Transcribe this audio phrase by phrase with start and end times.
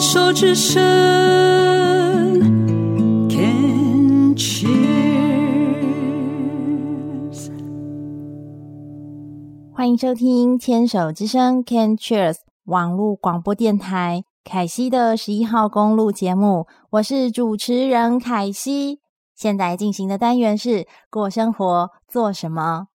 [0.00, 0.80] 手之声
[3.28, 4.70] ，Can Cheers。
[9.74, 19.00] 欢迎收听《牵手之声》Can Cheers 网络广播电台凯西的十一号公路节目，我是主持人凯西。
[19.36, 22.86] 现在进行的单元是过生活做什么？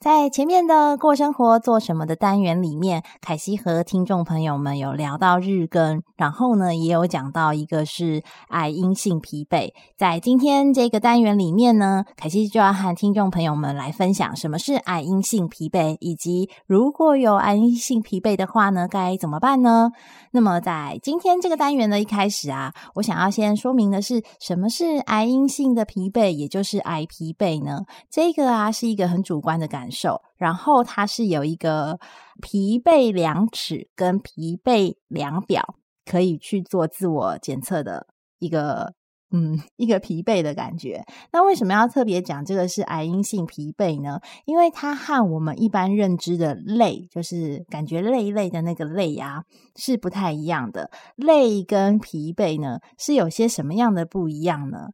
[0.00, 9.70] 在前面的过生活做什么的单元里面，凯西和听众朋友们有聊到日更，然后呢，也有讲到一个是癌因性疲惫。
[9.96, 19.90] 在今天这个单元里面呢，凯西就要和听众朋友们来分享什么是癌因性疲惫，以及如果有癌因性疲惫的话呢，该怎么办呢？
[20.32, 27.84] 那么在今天这个单元的一开始啊，我想要先说明的是什么是癌因性的疲惫，也就是癌疲惫呢？
[28.10, 30.22] 这个啊是一个很主观的感感受。
[30.36, 31.98] 然后它是有一个
[32.40, 35.76] 疲惫量尺跟疲惫量表，
[36.06, 38.06] 可以去做自我检测的
[38.38, 38.94] 一个，
[39.30, 41.04] 嗯，一个疲惫的感觉。
[41.32, 44.20] 那为什么要特别讲这个是癌因性疲惫呢？
[44.46, 49.44] 因为它和我们一般认知的累，就是感觉累累的那个累啊，
[49.76, 50.90] 是不太一样的。
[51.16, 54.88] 累跟疲惫呢，是有些什么样的不一样呢？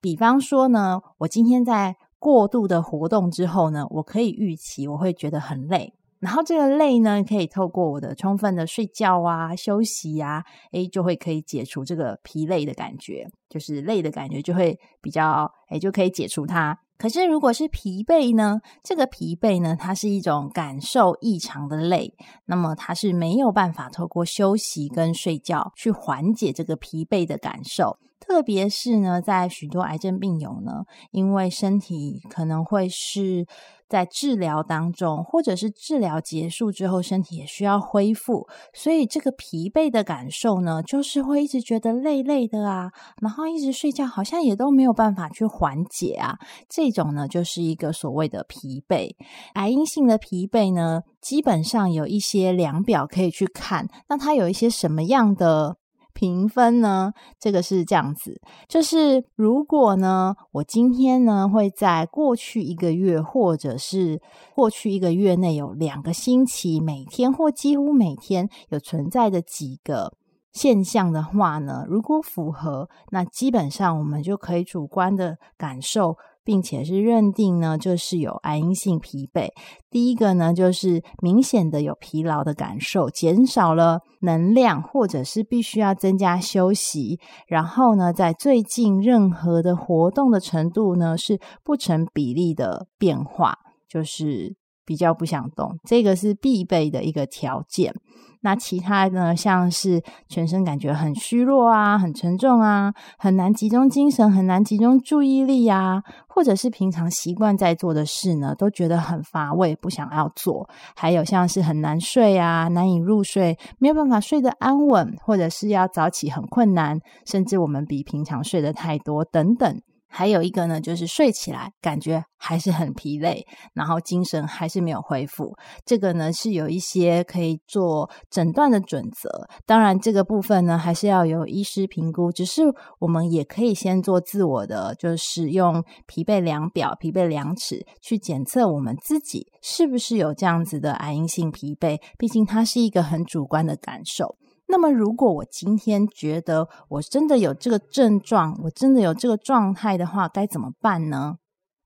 [0.00, 16.76] 比方说呢，我今天在过度的活动之后呢，我可以预期我会觉得很累，然后这个累呢，可以透过我的充分的睡觉啊、休息啊，诶，就会可以解除这个疲累的感觉，就是累的感觉就会比较，诶，就可以解除它。
[16.98, 22.12] 可是如果是疲惫呢，这个疲惫呢，它是一种感受异常的累，
[22.46, 27.96] 那么它是没有办法透过休息跟睡觉去缓解这个疲惫的感受。
[28.28, 33.46] 特别是呢，在许多癌症病友呢，因为身体可能会是
[33.88, 46.36] 在治疗当中，或者是治疗结束之后，身体也需要恢复，所以这个疲惫的感受呢，就是会一直觉得累累的啊，然后一直睡觉，好像也都没有办法去缓解啊。
[46.68, 49.16] 这种呢，就是一个所谓的疲惫。
[49.54, 55.78] 癌因性的疲惫呢，基本上有一些量表可以去看，那它有一些什么样的
[56.18, 57.12] 评分呢？
[57.38, 64.20] 这个是这样子，就是如果呢，我今天呢会在过去一个月，或者是
[64.52, 70.14] 过去一个月内有两个星期，每天或几乎每天有存在的几个
[70.50, 76.16] 现象的话呢，如果符合，那基本上我们就可以主观的感受。
[76.48, 79.48] 并且是认定呢，就是有癌因性疲惫。
[79.90, 87.20] 第一个呢，就是明显的有疲劳的感受，减少了能量，或者是必须要增加休息。
[87.48, 93.54] 然后呢，在最近任何的活动的程度呢，是不成比例的变化，
[93.86, 94.56] 就是
[94.88, 95.78] 比较不想动。
[95.84, 97.94] 这个是必备的一个条件。
[98.40, 110.70] 那其他呢，像是全身感觉很虚弱啊，很沉重啊，很难集中精神，很难集中注意力啊，或者是平常习惯在做的事呢，都觉得很乏味，不想要做。
[110.94, 119.80] 还有像是很难睡啊，难以入睡，没有办法睡得安稳，或者是要早起很困难，甚至我们比平常睡得太多等等。
[120.08, 125.54] 还有一个呢，就是睡起来感觉还是很疲累，然后精神还是没有恢复。
[125.84, 129.48] 这个呢是有一些可以做诊断的准则。
[129.66, 132.32] 当然，这个部分呢还是要有医师评估。
[132.32, 132.62] 只是
[132.98, 142.00] 我们也可以先做自我的，就是用疲惫量表、疲惫量尺去检测我们自己是不是有这样子的癌因性疲惫。
[142.16, 144.36] 毕竟它是一个很主观的感受。
[144.68, 151.36] 那么，如果我今天觉得我真的有这个症状，我真的有这个状态的话，该怎么办呢？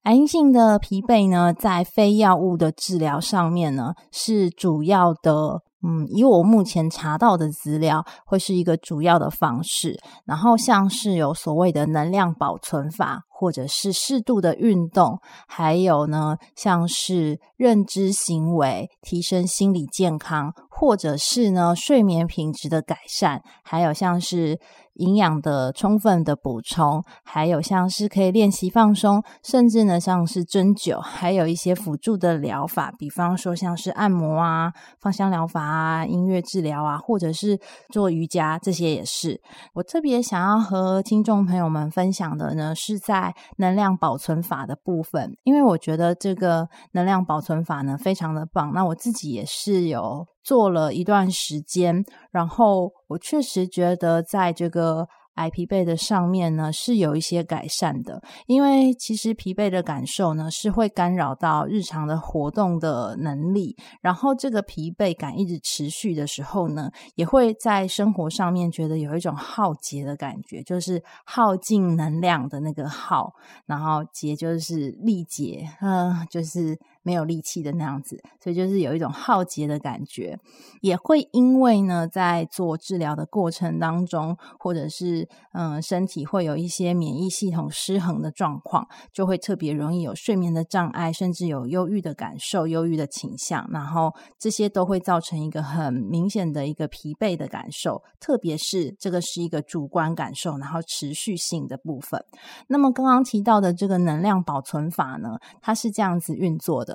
[0.03, 5.62] 癌性的疲惫呢，在非药物的治疗上面呢，是主要的。
[5.84, 9.98] 嗯，以我目前查到的资料，会是一个主要的方式。
[10.25, 24.60] 然后像是有所谓的能量保存法，或者是适度的运动，还有呢，像是认知行为，提升心理健康，或者是呢，睡眠品质的改善，还有像是。
[24.97, 37.59] 营养的充分的补充，还有像是可以练习放松，甚至呢像是针灸，还有一些辅助的疗法，比方说像是按摩啊、芳香疗法啊、音乐治疗啊，或者是
[37.89, 39.41] 做瑜伽，这些也是。
[39.72, 48.72] 我特别想要和听众朋友们分享的呢，是在能量保存法的部分，因为我觉得这个能量保存法呢非常的棒。
[48.74, 50.26] 那我自己也是有。
[50.44, 73.32] 做了一段时间，然后我确实觉得，在这个癌疲惫的上面呢是有一些改善的，因为其实疲惫的感受呢是会干扰到日常的活动的能力，然后这个疲惫感一直持续的时候呢，也会在生活上面觉得有一种耗竭的感觉，就是耗尽能量的那个耗，
[73.66, 76.78] 然后竭就是力竭，嗯、就是。
[77.03, 80.39] 没有力气的那样子，所以就是有一种耗竭的感觉，
[80.81, 102.25] 也会因为呢，在做治疗的过程当中，或者是嗯，身体会有一些免疫系统失衡的状况，就会特别容易有睡眠的障碍，甚至有忧郁的感受、忧郁的倾向，然后这些都会造成一个很明显的一个疲惫的感受，特别是这个是一个主观感受，然后持续性的部分。
[102.69, 106.91] 那么刚刚提到的这个能量保存法呢，它是这样子运作的。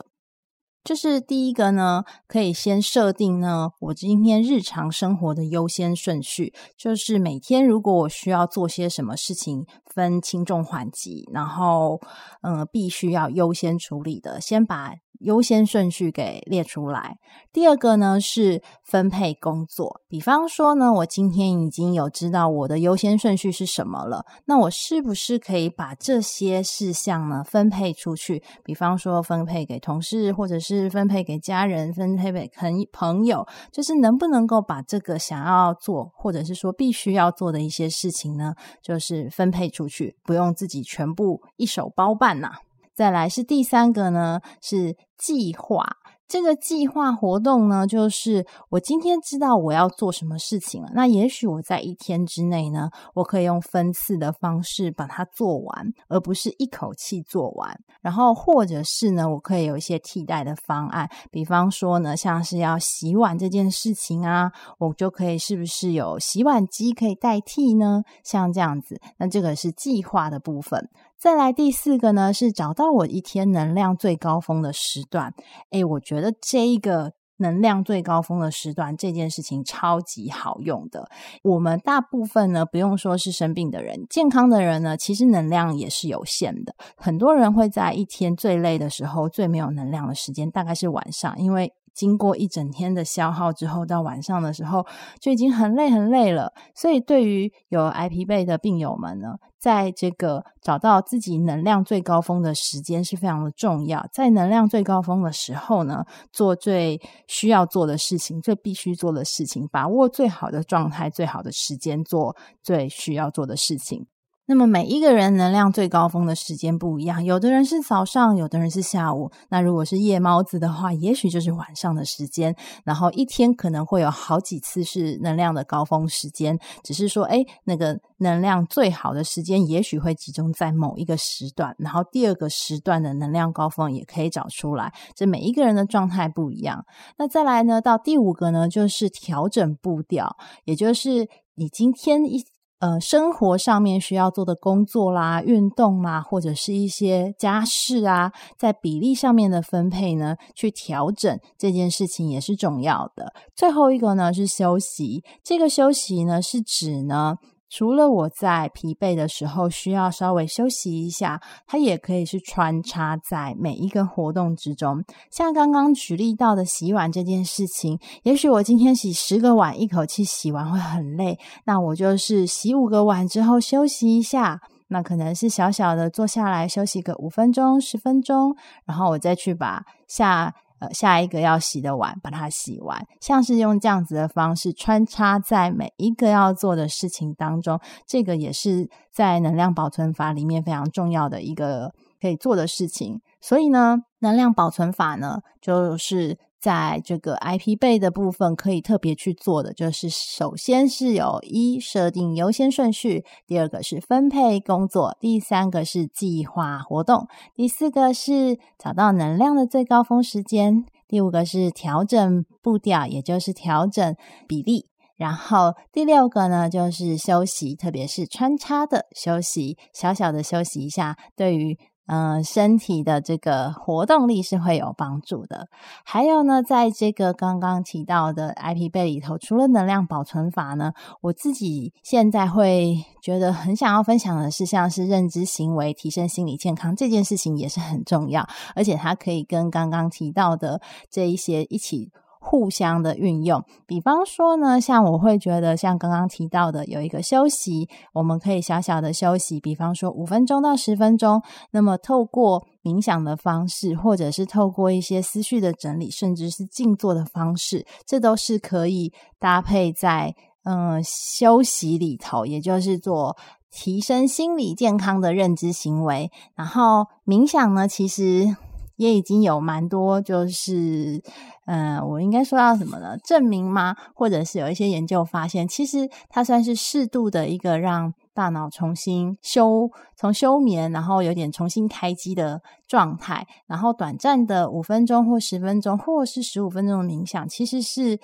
[0.87, 11.99] 就是第一个呢，可以先设定呢，我今天日常生活的优先顺序，就是每天如果我需要做些什么事情，分轻重缓急，然后
[12.41, 14.93] 嗯、必须要优先处理的，先把。
[15.19, 17.17] 优先顺序给列出来。
[17.51, 28.43] 第二个呢是分配工作，比方说呢，我今天已经有知道我的优先顺序是什么了，那我是不是可以把这些事项呢分配出去？
[28.63, 42.51] 比方说分配给同事，或者是分配给家人，分配给朋朋友，就是能不能够把这个想要做，或者是说必须要做的一些事情呢，就是分配出去，不用自己全部一手包办呐。
[42.97, 45.85] 再来是第三个呢，是计划。
[46.27, 50.89] 这个计划活动呢，就是我今天知道我要做什么事情了。
[50.93, 57.79] 那也许我在一天之内呢，我可以用分次的方式把它做完，而不是一口气做完。
[58.01, 68.03] 然后或者是呢，我可以有一些替代的方案，比方说呢，像是要洗碗这件事情啊，我就可以是不是有洗碗机可以代替呢？
[68.25, 70.89] 像这样子，那这个是计划的部分。
[71.19, 75.33] 再来第四个呢，是找到我一天能量最高峰的时段。
[75.71, 81.09] 诶，我觉得这一个能量最高峰的时段这件事情超级好用的。
[81.43, 86.75] 我们大部分呢，不用说是生病的人，健康的人呢，其实能量也是有限的。
[86.95, 94.85] 很多人会在一天最累的时候、最没有能量的时间，大概是晚上，因为经过一整天的消耗之后，到晚上的时候
[95.19, 96.53] 就已经很累很累了。
[96.75, 99.29] 所以，对于有癌疲惫的病友们呢，
[99.59, 104.05] 在这个找到自己能量最高峰的时间是非常的重要。
[104.13, 114.05] 在能量最高峰的时候呢，做最需要做的事情，最必须做的事情，把握最好的状态、最好的时间做最需要做的事情。
[114.49, 119.29] 那么每一个人能量最高峰的时间不一样，有的人是早上，有的人是下午。
[119.49, 122.55] 那如果是夜猫子的话，也许就是晚上的时间。
[122.85, 134.93] 然后一天可能会有好几次是能量的高峰时间，只是说，诶，那个能量最好的时间也许会集中在某一个时段，然后第二个时段的能量高峰也可以找出来。
[135.13, 136.85] 这每一个人的状态不一样。
[137.17, 142.45] 那再来呢，到第五个呢，就是调整步调，也就是你今天一。
[142.79, 153.33] 呃，生活上面需要做的工作啦、运动啦，或者是一些家事啊，在比例上面的分配呢，去调整这件事情也是重要的。
[153.55, 157.37] 最后一个呢是休息，这个休息呢是指呢。
[157.69, 165.03] 除了我在疲惫的时候需要稍微休息一下，它也可以是穿插在每一个活动之中。
[165.31, 180.53] 像刚刚举例到的洗碗这件事情，也许我今天洗十个碗，一口气洗完会很累，那我就是洗五个碗之后休息一下，那可能是小小的坐下来休息个五分钟、十分钟，然后我再去把下。
[180.79, 193.21] 呃，下一个要洗的碗，把它洗完，像是用这样子的方式穿插在每一个要做的事情当中，这个也是在能量保存法里面非常重要的一个可以做的事情。
[193.39, 196.37] 所以呢，能量保存法呢，就是。
[196.67, 214.13] 在这个癌疲惫的部分，可以特别去做的，就是首先是有一设定优先顺序，第二个是分配工作，第三个是计划活动，第四个是找到能量的最高峰时间，第五个是调整步调，也就是调整
[214.45, 221.77] 比例，然后第六个呢就是休息，特别是穿插的休息，小小的休息一下，对于。
[222.07, 225.67] 嗯，身体的这个活动力是会有帮助的。
[226.03, 242.11] 还有呢，在这个刚刚提到的 IP 背里头，除了能量保存法呢，我自己现在会觉得很想要分享的是，像是认知行为提升心理健康这件事情也是很重要，而且它可以跟刚刚提到的这一些一起。
[242.49, 243.61] 互相的运用。
[243.85, 251.41] 比方说呢，像我会觉得，像刚刚提到的，有一个休息，我们可以小小的休息，比方说五分钟到十分钟。
[251.71, 263.35] 那么透过冥想的方式，或者是透过一些思绪的整理，甚至是静坐的方式，这都是可以搭配在嗯休息里头，也就是做。
[263.69, 268.55] 提升心理健康的认知行为，然后冥想呢，其实
[268.97, 271.21] 也已经有蛮多，就是，
[271.65, 273.17] 嗯、呃，我应该说到什么呢？
[273.23, 273.95] 证明吗？
[274.13, 288.19] 或者是有一些研究发现，其实它算是适度的一个让大脑重新休，从休眠，然后有点重新开机的状态，然后短暂的五分钟或十分钟，或是十五分钟的冥想，其实是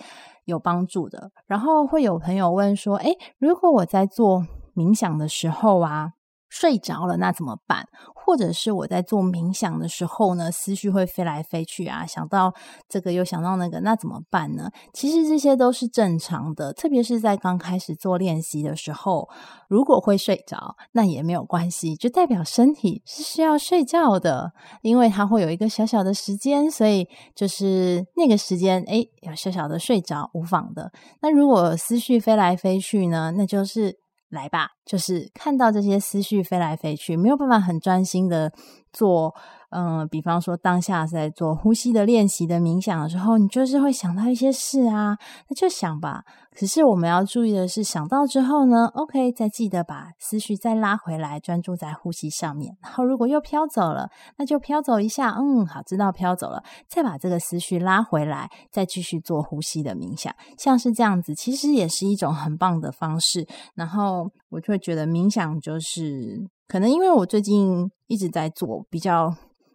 [0.45, 1.31] 有帮助的。
[1.47, 4.43] 然后会有朋友问说，诶，如果我在做
[4.75, 6.13] 冥想的时候啊，
[6.53, 7.87] 睡着了那怎么办？
[8.13, 12.53] 或者是我在做冥想的时候呢，思绪会飞来飞去啊，想到
[12.87, 14.69] 这个又想到那个，那怎么办呢？
[14.93, 19.27] 其实这些都是正常的，特别是在刚开始做练习的时候，
[19.67, 24.51] 如果会睡着，那也没有关系，就代表身体是需要睡觉的，
[24.83, 30.91] 因为它会有一个小小的时间，所以就是那个时间，诶，有小小的睡着无妨的。
[31.21, 34.02] 那如果思绪飞来飞去呢，那就是。
[34.33, 38.51] 来吧，就是看到这些思绪飞来飞去，没有办法很专心的
[38.91, 39.33] 做。
[39.73, 45.17] 嗯，比方说当下在做呼吸的练习的冥想的时候，你就是会想到一些事啊，
[45.49, 46.23] 那就想吧。
[46.55, 52.77] 可是我们要注意的是，想到之后呢，OK，再记得把思绪再拉回来，专注在呼吸上面。
[52.83, 63.47] 然后如果又飘走了，那就飘走一下，嗯，好，知道飘走了，再把这个思绪拉回来，再继续做呼吸的冥想，像是这样子，其实也是一种很棒的方式。
[63.73, 69.33] 然后我就会觉得冥想就是可能因为我最近一直在做比较。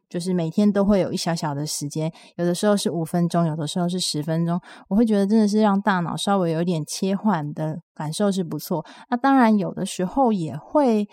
[0.09, 4.61] 就是每天都会有一小小的时间，有的时候是五分钟，有的时候是十分钟。
[4.89, 8.85] 我会觉得真的是让大脑稍微有点切换的感受是不错。
[9.11, 11.09] 那当然有的时候也会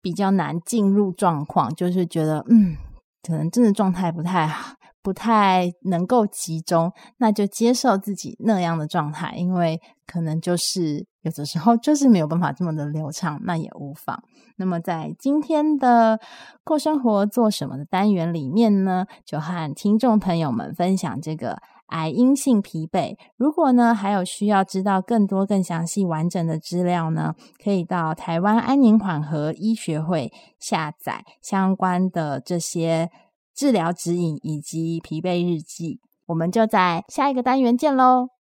[0.00, 2.76] 比较难进入状况，就是觉得嗯，
[3.22, 11.06] 可能真的状态不太好，不太能够集中，那就接受自己那样的状态，因为可能就是。
[11.22, 14.18] 有的时候就是没有办法这么的流畅，那也无妨。
[14.60, 16.20] 那么在今天的
[16.62, 23.16] 过生活做什么的单元里面呢，就和听众朋友们分享这个癌因性疲惫。
[23.38, 33.08] 如果呢还有需要知道更多、更详细、完整的资料呢，可以到台湾安宁缓和医学会下载相关的这些
[33.54, 36.00] 治疗指引以及疲惫日记。
[36.26, 38.30] 我们就在下一个单元见喽。